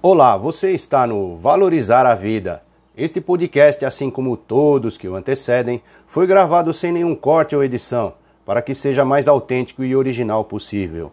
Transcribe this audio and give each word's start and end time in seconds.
Olá, 0.00 0.36
você 0.36 0.70
está 0.70 1.08
no 1.08 1.36
Valorizar 1.36 2.06
a 2.06 2.14
Vida. 2.14 2.62
Este 2.96 3.20
podcast, 3.20 3.84
assim 3.84 4.12
como 4.12 4.36
todos 4.36 4.96
que 4.96 5.08
o 5.08 5.16
antecedem, 5.16 5.82
foi 6.06 6.24
gravado 6.24 6.72
sem 6.72 6.92
nenhum 6.92 7.16
corte 7.16 7.56
ou 7.56 7.64
edição, 7.64 8.14
para 8.46 8.62
que 8.62 8.76
seja 8.76 9.04
mais 9.04 9.26
autêntico 9.26 9.82
e 9.82 9.96
original 9.96 10.44
possível. 10.44 11.10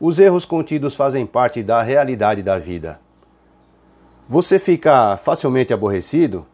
Os 0.00 0.18
erros 0.18 0.46
contidos 0.46 0.94
fazem 0.94 1.26
parte 1.26 1.62
da 1.62 1.82
realidade 1.82 2.42
da 2.42 2.58
vida. 2.58 2.98
Você 4.26 4.58
fica 4.58 5.18
facilmente 5.18 5.74
aborrecido? 5.74 6.46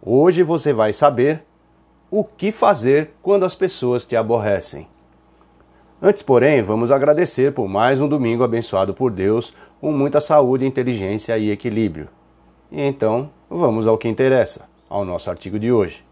Hoje 0.00 0.44
você 0.44 0.72
vai 0.72 0.92
saber 0.92 1.42
o 2.12 2.22
que 2.22 2.52
fazer 2.52 3.10
quando 3.20 3.44
as 3.44 3.56
pessoas 3.56 4.06
te 4.06 4.14
aborrecem. 4.14 4.86
Antes, 6.02 6.22
porém, 6.22 6.60
vamos 6.60 6.90
agradecer 6.90 7.52
por 7.52 7.68
mais 7.68 8.00
um 8.00 8.08
domingo 8.08 8.42
abençoado 8.42 8.92
por 8.92 9.10
Deus, 9.10 9.54
com 9.80 9.92
muita 9.92 10.20
saúde, 10.20 10.66
inteligência 10.66 11.38
e 11.38 11.50
equilíbrio. 11.50 12.08
E 12.70 12.82
então, 12.82 13.30
vamos 13.48 13.86
ao 13.86 13.96
que 13.96 14.08
interessa, 14.08 14.64
ao 14.90 15.04
nosso 15.04 15.30
artigo 15.30 15.58
de 15.58 15.70
hoje. 15.70 16.04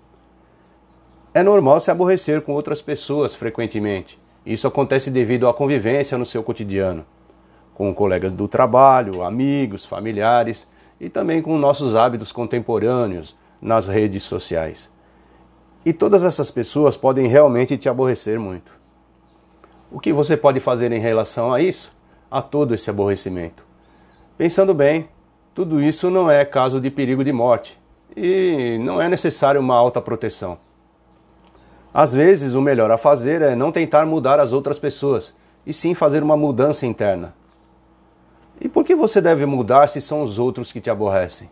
É 1.35 1.43
normal 1.43 1.81
se 1.81 1.91
aborrecer 1.91 2.43
com 2.43 2.53
outras 2.53 2.81
pessoas 2.81 3.35
frequentemente. 3.35 4.19
Isso 4.47 4.69
acontece 4.69 5.11
devido 5.11 5.49
à 5.49 5.55
convivência 5.55 6.17
no 6.17 6.27
seu 6.27 6.43
cotidiano, 6.43 7.05
com 7.75 7.93
colegas 7.95 8.35
do 8.35 8.47
trabalho, 8.47 9.23
amigos, 9.23 9.85
familiares 9.85 10.69
e 11.01 11.09
também 11.09 11.43
com 11.43 11.59
nossos 11.59 11.97
hábitos 11.97 12.31
contemporâneos 12.31 13.37
nas 13.61 13.89
redes 13.89 14.23
sociais. 14.23 14.93
E 15.85 15.93
todas 15.93 16.23
essas 16.23 16.51
pessoas 16.51 16.97
podem 16.97 17.27
realmente 17.27 17.77
te 17.77 17.89
aborrecer 17.89 18.39
muito. 18.39 18.82
O 19.95 20.01
que 20.01 20.11
você 20.11 20.39
pode 20.39 20.59
fazer 20.59 20.91
em 20.91 20.99
relação 20.99 21.53
a 21.53 21.61
isso? 21.61 21.95
A 22.31 22.41
todo 22.41 22.75
esse 22.75 22.89
aborrecimento? 22.89 23.63
Pensando 24.39 24.73
bem, 24.73 25.07
tudo 25.55 25.83
isso 25.83 26.09
não 26.09 26.31
é 26.31 26.47
caso 26.47 26.81
de 26.81 26.91
perigo 26.91 27.23
de 27.23 27.31
morte 27.31 27.79
e 28.17 28.79
não 28.81 29.03
é 29.03 29.07
necessário 29.07 29.61
uma 29.61 29.77
alta 29.77 30.01
proteção. 30.01 30.57
Às 31.93 32.15
vezes, 32.15 32.55
o 32.55 32.63
melhor 32.63 32.91
a 32.91 32.97
fazer 32.97 33.43
é 33.43 33.55
não 33.55 33.71
tentar 33.71 34.07
mudar 34.07 34.41
as 34.41 34.55
outras 34.55 34.79
pessoas, 34.79 35.37
e 35.67 35.75
sim 35.75 35.95
fazer 35.95 36.23
uma 36.23 36.39
mudança 36.39 36.87
interna. 36.87 37.35
E 38.59 38.71
por 38.71 38.85
que 38.85 38.95
você 38.95 39.21
deve 39.21 39.45
mudar 39.45 39.89
se 39.89 40.01
são 40.01 40.23
os 40.23 40.39
outros 40.39 40.73
que 40.73 40.81
te 40.81 40.89
aborrecem? 40.89 41.51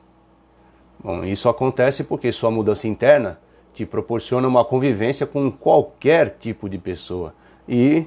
Bom, 0.98 1.24
isso 1.24 1.46
acontece 1.46 2.04
porque 2.04 2.32
sua 2.32 2.50
mudança 2.50 2.88
interna 2.88 3.38
te 3.74 3.84
proporciona 3.84 4.48
uma 4.48 4.64
convivência 4.64 5.26
com 5.26 5.50
qualquer 5.50 6.36
tipo 6.38 6.70
de 6.70 6.78
pessoa 6.78 7.34
e 7.68 8.06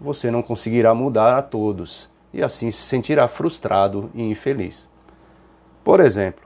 você 0.00 0.30
não 0.30 0.42
conseguirá 0.42 0.94
mudar 0.94 1.36
a 1.36 1.42
todos 1.42 2.08
e 2.32 2.42
assim 2.42 2.70
se 2.70 2.82
sentirá 2.82 3.28
frustrado 3.28 4.10
e 4.14 4.22
infeliz. 4.22 4.88
Por 5.84 6.00
exemplo, 6.00 6.44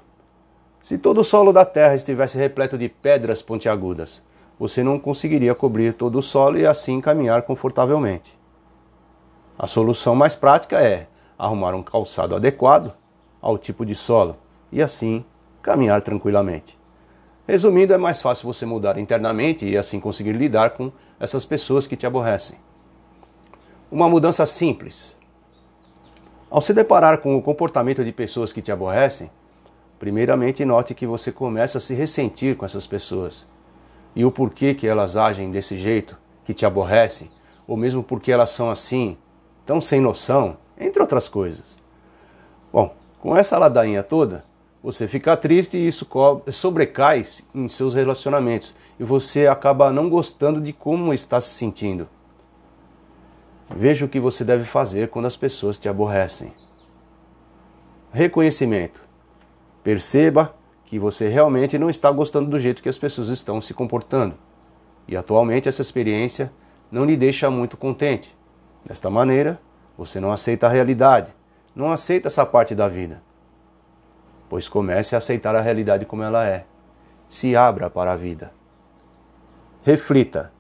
se 0.83 0.99
todo 0.99 1.21
o 1.21 1.25
solo 1.25 1.53
da 1.53 1.65
terra 1.65 1.95
estivesse 1.95 2.37
repleto 2.37 2.77
de 2.77 2.89
pedras 2.89 3.41
pontiagudas, 3.41 4.23
você 4.59 4.83
não 4.83 4.99
conseguiria 4.99 5.55
cobrir 5.55 5.95
todo 5.95 6.19
o 6.19 6.23
solo 6.23 6.59
e 6.59 6.67
assim 6.67 7.01
caminhar 7.01 7.43
confortavelmente. 7.43 8.37
A 9.57 9.69
solução 9.69 10.17
mais 10.17 10.35
prática 10.35 10.81
é 10.81 11.07
arrumar 11.39 11.75
um 11.75 11.83
calçado 11.83 12.35
adequado 12.35 12.93
ao 13.41 13.57
tipo 13.57 13.87
de 13.87 13.95
solo 13.95 14.37
e 14.73 14.83
assim 14.83 15.25
caminhar 15.63 16.03
tranquilamente. 16.03 16.77
Resumindo, 17.47 17.93
é 17.93 17.99
mais 17.99 18.21
fácil 18.21 18.47
você 18.47 18.67
mudar 18.67 18.99
internamente 18.99 19.69
e 19.69 19.77
assim 19.77 20.01
conseguir 20.01 20.33
lidar 20.33 20.71
com 20.71 20.91
essas 21.21 21.45
pessoas 21.45 21.87
que 21.87 21.97
te 21.97 22.07
aborrecem 22.07 22.64
uma 23.95 24.09
mudança 24.09 24.45
simples. 24.45 25.17
Ao 26.51 26.61
se 26.61 26.75
deparar 26.75 27.19
com 27.19 27.37
o 27.37 27.41
comportamento 27.41 28.05
de 28.05 28.11
pessoas 28.11 28.53
que 28.53 28.61
te 28.61 28.73
aborrecem, 28.73 29.31
primeiramente 30.01 30.65
note 30.65 30.97
que 30.97 31.07
você 31.07 31.31
começa 31.31 31.79
a 31.79 31.81
se 31.81 31.95
ressentir 31.95 32.57
com 32.57 32.67
essas 32.67 32.89
pessoas. 32.89 33.47
E 34.13 34.25
o 34.25 34.33
porquê 34.33 34.75
que 34.75 34.89
elas 34.89 35.17
agem 35.17 35.49
desse 35.49 35.79
jeito, 35.79 36.19
que 36.45 36.53
te 36.53 36.67
aborrecem, 36.67 37.31
ou 37.69 37.77
mesmo 37.77 38.03
porque 38.03 38.33
elas 38.33 38.51
são 38.51 38.69
assim, 38.69 39.17
tão 39.65 39.81
sem 39.81 40.01
noção, 40.01 40.57
entre 40.77 41.01
outras 41.01 41.29
coisas. 41.29 41.79
Bom, 42.73 42.93
com 43.21 43.37
essa 43.37 43.57
ladainha 43.57 44.03
toda, 44.03 44.45
você 44.83 45.07
fica 45.07 45.37
triste 45.37 45.79
e 45.79 45.87
isso 45.87 46.05
sobrecai 46.51 47.25
em 47.55 47.69
seus 47.69 47.95
relacionamentos 47.95 48.75
e 48.99 49.05
você 49.05 49.47
acaba 49.47 49.93
não 49.93 50.11
gostando 50.11 50.61
de 50.61 50.73
como 50.73 51.15
está 51.15 51.41
se 51.41 51.51
sentindo. 51.51 52.09
Veja 53.77 54.05
o 54.05 54.09
que 54.09 54.21
você 54.21 54.45
deve 54.45 54.63
fazer 54.63 55.09
quando 55.09 55.27
as 55.27 55.37
pessoas 55.37 55.81
te 55.81 55.89
aborrecem. 55.89 56.53
Reconhecimento. 58.13 59.03
Perceba 59.83 60.55
que 60.85 60.97
você 60.97 61.27
realmente 61.29 61.77
não 61.77 61.91
está 61.91 62.09
gostando 62.13 62.49
do 62.49 62.59
jeito 62.59 62.81
que 62.81 62.89
as 62.89 62.99
pessoas 62.99 63.29
estão 63.29 63.61
se 63.61 63.75
comportando. 63.75 64.37
E 65.09 65.17
atualmente 65.17 65.69
essa 65.69 65.83
experiência 65.83 66.53
não 66.89 67.05
lhe 67.05 67.17
deixa 67.17 67.51
muito 67.51 67.77
contente. 67.77 68.33
Desta 68.85 69.11
maneira, 69.11 69.61
você 69.99 70.21
não 70.21 70.31
aceita 70.31 70.69
a 70.69 70.71
realidade, 70.71 71.35
não 71.75 71.91
aceita 71.91 72.29
essa 72.29 72.47
parte 72.47 72.77
da 72.77 72.87
vida. 72.87 73.21
Pois 74.49 74.69
comece 74.69 75.17
a 75.17 75.19
aceitar 75.19 75.57
a 75.57 75.61
realidade 75.61 76.07
como 76.07 76.23
ela 76.23 76.47
é. 76.47 76.65
Se 77.27 77.57
abra 77.57 77.91
para 77.91 78.13
a 78.13 78.17
vida. 78.17 78.53
Reflita. 79.83 80.53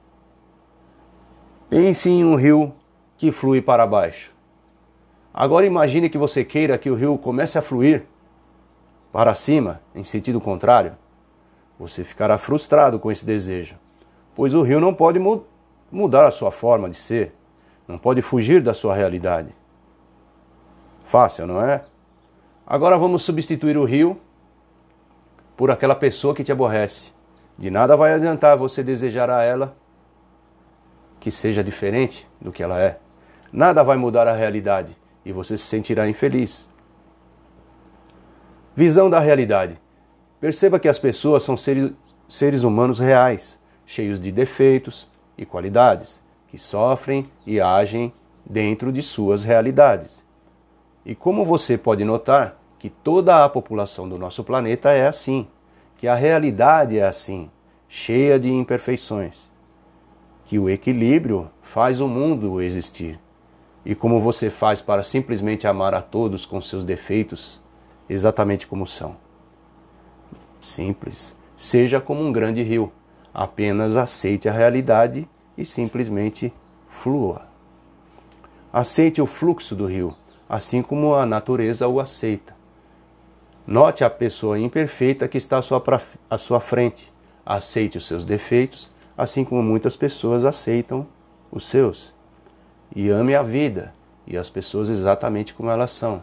Pense 1.71 2.11
em 2.11 2.25
um 2.25 2.35
rio 2.35 2.75
que 3.17 3.31
flui 3.31 3.61
para 3.61 3.87
baixo. 3.87 4.33
Agora 5.33 5.67
imagine 5.67 6.09
que 6.09 6.19
você 6.19 6.45
queira 6.45 6.79
que 6.79 6.91
o 6.91 6.95
rio 6.95 7.19
comece 7.19 7.59
a 7.59 7.63
fluir 7.63 8.05
para 9.13 9.35
cima, 9.35 9.81
em 9.95 10.05
sentido 10.05 10.41
contrário. 10.41 10.97
Você 11.79 12.05
ficará 12.05 12.39
frustrado 12.39 12.99
com 12.99 13.11
esse 13.11 13.27
desejo, 13.27 13.77
pois 14.35 14.55
o 14.55 14.63
rio 14.63 14.81
não 14.81 14.95
pode 14.95 15.19
mu 15.19 15.45
mudar 15.91 16.27
a 16.27 16.31
sua 16.31 16.51
forma 16.51 16.89
de 16.91 16.97
ser, 16.97 17.35
não 17.87 17.99
pode 17.99 18.23
fugir 18.23 18.61
da 18.61 18.75
sua 18.75 18.95
realidade. 18.95 19.55
Fácil, 21.05 21.47
não 21.47 21.63
é? 21.63 21.85
Agora 22.67 22.97
vamos 22.97 23.23
substituir 23.23 23.77
o 23.77 23.85
rio 23.85 24.19
por 25.57 25.71
aquela 25.71 25.95
pessoa 25.95 26.35
que 26.35 26.43
te 26.43 26.51
aborrece. 26.51 27.13
De 27.59 27.71
nada 27.71 27.97
vai 27.97 28.13
adiantar 28.13 28.57
você 28.57 28.83
desejar 28.83 29.31
a 29.31 29.43
ela 29.43 29.77
que 31.25 31.31
seja 31.31 31.65
diferente 31.65 32.29
do 32.39 32.53
que 32.53 32.63
ela 32.63 32.79
é 32.79 32.99
nada 33.51 33.83
vai 33.83 33.97
mudar 33.97 34.29
a 34.29 34.35
realidade 34.35 34.95
e 35.25 35.33
você 35.33 35.57
se 35.57 35.65
sentirá 35.65 36.07
infeliz. 36.07 36.69
Visão 38.77 39.09
da 39.09 39.21
realidade. 39.21 39.81
Perceba 40.39 40.79
que 40.79 40.87
as 40.87 40.99
pessoas 40.99 41.43
são 41.43 41.57
seres, 41.57 41.93
seres 42.29 42.63
humanos 42.63 42.99
reais, 42.99 43.59
cheios 43.87 44.21
de 44.21 44.31
defeitos 44.31 45.09
e 45.39 45.47
qualidades, 45.47 46.21
que 46.49 46.59
sofrem 46.59 47.31
e 47.47 47.59
agem 47.59 48.13
dentro 48.45 48.93
de 48.93 49.01
suas 49.01 49.45
realidades. 49.45 50.23
E 51.07 51.15
como 51.15 51.43
você 51.43 51.79
pode 51.79 52.05
notar 52.05 52.61
que 52.79 52.91
toda 52.91 53.43
a 53.43 53.49
população 53.49 54.07
do 54.07 54.19
nosso 54.19 54.45
planeta 54.45 54.91
é 54.93 55.07
assim, 55.07 55.49
que 55.97 56.07
a 56.07 56.15
realidade 56.15 56.99
é 56.99 57.07
assim, 57.07 57.51
cheia 57.89 58.39
de 58.39 58.51
imperfeições, 58.51 59.49
que 60.45 60.59
o 60.59 60.69
equilíbrio 60.69 61.51
faz 61.63 62.01
o 62.01 62.09
mundo 62.09 62.61
existir 62.61 63.19
e 63.85 63.95
como 63.95 64.21
você 64.21 64.49
faz 64.49 64.81
para 64.81 65.03
simplesmente 65.03 65.67
amar 65.67 65.95
a 65.95 66.01
todos 66.01 66.47
com 66.47 66.61
seus 66.61 66.85
defeitos, 66.85 67.61
exatamente 68.09 68.67
como 68.67 68.87
são. 68.87 69.17
Simples. 70.63 71.37
Seja 71.57 72.01
como 72.01 72.23
um 72.23 72.33
grande 72.33 72.63
rio. 72.63 72.91
Apenas 73.33 73.97
aceite 73.97 74.49
a 74.49 74.53
realidade 74.53 75.29
e 75.59 75.65
simplesmente 75.65 76.53
flua. 76.89 77.43
Aceite 78.73 79.21
o 79.21 79.27
fluxo 79.27 79.75
do 79.75 79.87
rio, 79.87 80.15
assim 80.49 80.83
como 80.83 81.15
a 81.15 81.27
natureza 81.27 81.87
o 81.87 82.01
aceita. 82.01 82.57
Note 83.67 84.05
a 84.05 84.11
pessoa 84.11 84.59
imperfeita 84.59 85.29
que 85.29 85.39
está 85.39 85.59
à 85.59 85.63
sua, 85.63 85.83
à 86.29 86.39
sua 86.39 86.61
frente. 86.61 87.13
Aceite 87.45 87.99
os 87.99 88.07
seus 88.07 88.25
defeitos, 88.25 88.91
assim 89.17 89.45
como 89.45 89.63
muitas 89.63 89.97
pessoas 89.97 90.45
aceitam 90.45 91.07
os 91.51 91.67
seus 91.67 92.15
e 92.95 93.09
ame 93.09 93.35
a 93.35 93.43
vida 93.43 93.95
e 94.27 94.37
as 94.37 94.49
pessoas 94.49 94.89
exatamente 94.89 95.55
como 95.55 95.71
elas 95.71 95.91
são. 95.91 96.23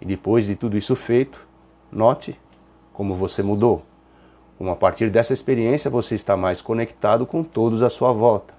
E 0.00 0.04
depois 0.04 0.46
de 0.46 0.54
tudo 0.54 0.76
isso 0.76 0.94
feito, 0.94 1.46
note 1.90 2.38
como 2.92 3.14
você 3.14 3.42
mudou. 3.42 3.82
Como 4.56 4.70
a 4.70 4.76
partir 4.76 5.10
dessa 5.10 5.32
experiência 5.32 5.90
você 5.90 6.14
está 6.14 6.36
mais 6.36 6.60
conectado 6.60 7.26
com 7.26 7.42
todos 7.42 7.82
à 7.82 7.90
sua 7.90 8.12
volta. 8.12 8.54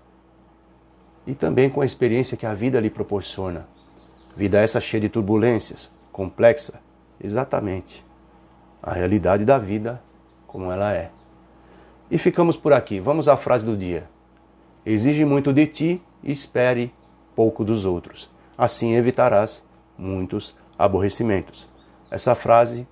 E 1.27 1.33
também 1.33 1.69
com 1.69 1.81
a 1.81 1.86
experiência 1.86 2.38
que 2.38 2.45
a 2.45 2.54
vida 2.54 2.80
lhe 2.80 2.89
proporciona. 2.89 3.68
Vida 4.36 4.60
essa 4.60 4.80
cheia 4.80 5.01
de 5.01 5.10
turbulências, 5.10 5.92
complexa, 6.12 6.80
exatamente. 7.22 8.06
A 8.81 8.94
realidade 8.94 9.44
da 9.44 9.57
vida 9.57 10.01
como 10.48 10.72
ela 10.72 10.94
é. 10.94 11.19
E 12.11 12.17
ficamos 12.17 12.57
por 12.57 12.73
aqui. 12.73 13.00
Vamos 13.00 13.27
à 13.27 13.38
frase 13.38 13.65
do 13.65 13.77
dia. 13.77 14.09
Exige 14.85 15.25
muito 15.25 15.53
de 15.53 15.67
ti, 15.67 16.01
espere 16.23 16.91
pouco 17.35 17.63
dos 17.63 17.85
outros. 17.85 18.29
Assim 18.57 18.95
evitarás 18.95 19.63
muitos 19.97 20.56
aborrecimentos. 20.77 21.67
Essa 22.09 22.33
frase 22.33 22.88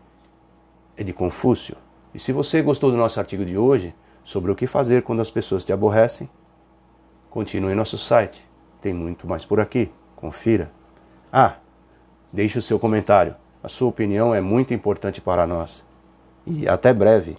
é 0.95 1.03
de 1.03 1.13
Confúcio. 1.13 1.75
E 2.13 2.19
se 2.19 2.31
você 2.31 2.61
gostou 2.61 2.91
do 2.91 2.97
nosso 2.97 3.19
artigo 3.19 3.43
de 3.43 3.57
hoje 3.57 3.93
sobre 4.23 4.51
o 4.51 4.55
que 4.55 4.67
fazer 4.67 5.01
quando 5.03 5.21
as 5.21 5.31
pessoas 5.31 5.63
te 5.63 5.73
aborrecem, 5.73 6.29
continue 7.29 7.71
em 7.71 7.75
nosso 7.75 7.97
site. 7.97 8.45
Tem 8.81 8.93
muito 8.93 9.27
mais 9.27 9.45
por 9.45 9.59
aqui. 9.59 9.91
Confira. 10.15 10.71
Ah, 11.31 11.55
deixe 12.31 12.59
o 12.59 12.61
seu 12.61 12.77
comentário. 12.77 13.35
A 13.63 13.69
sua 13.69 13.89
opinião 13.89 14.33
é 14.33 14.41
muito 14.41 14.73
importante 14.73 15.19
para 15.19 15.47
nós. 15.47 15.85
E 16.45 16.67
até 16.67 16.93
breve. 16.93 17.37